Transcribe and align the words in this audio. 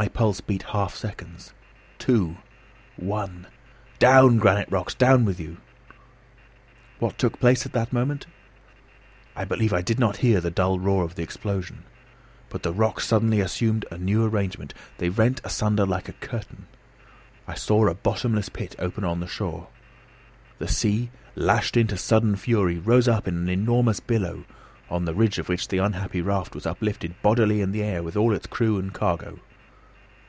My 0.00 0.08
pulse 0.08 0.40
beat 0.40 0.62
half 0.62 0.94
seconds. 0.96 1.52
"Two! 1.98 2.38
One! 2.96 3.46
Down, 3.98 4.38
granite 4.38 4.70
rocks; 4.72 4.94
down 4.94 5.26
with 5.26 5.38
you." 5.38 5.58
What 6.98 7.18
took 7.18 7.38
place 7.38 7.66
at 7.66 7.74
that 7.74 7.92
moment? 7.92 8.24
I 9.36 9.44
believe 9.44 9.70
I 9.74 9.82
did 9.82 9.98
not 9.98 10.16
hear 10.24 10.40
the 10.40 10.50
dull 10.50 10.78
roar 10.78 11.04
of 11.04 11.14
the 11.14 11.22
explosion. 11.22 11.84
But 12.48 12.62
the 12.62 12.72
rocks 12.72 13.06
suddenly 13.06 13.40
assumed 13.42 13.84
a 13.90 13.98
new 13.98 14.24
arrangement: 14.24 14.72
they 14.96 15.10
rent 15.10 15.42
asunder 15.44 15.84
like 15.84 16.08
a 16.08 16.14
curtain. 16.14 16.68
I 17.46 17.52
saw 17.52 17.86
a 17.86 17.94
bottomless 17.94 18.48
pit 18.48 18.74
open 18.78 19.04
on 19.04 19.20
the 19.20 19.26
shore. 19.28 19.68
The 20.58 20.68
sea, 20.68 21.10
lashed 21.34 21.76
into 21.76 21.98
sudden 21.98 22.36
fury, 22.36 22.78
rose 22.78 23.08
up 23.08 23.28
in 23.28 23.36
an 23.36 23.50
enormous 23.50 24.00
billow, 24.00 24.44
on 24.88 25.04
the 25.04 25.12
ridge 25.14 25.38
of 25.38 25.50
which 25.50 25.68
the 25.68 25.76
unhappy 25.84 26.22
raft 26.22 26.54
was 26.54 26.64
uplifted 26.64 27.20
bodily 27.20 27.60
in 27.60 27.72
the 27.72 27.82
air 27.82 28.02
with 28.02 28.16
all 28.16 28.32
its 28.32 28.46
crew 28.46 28.78
and 28.78 28.94
cargo. 28.94 29.38